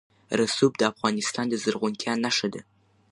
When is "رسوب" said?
0.39-0.71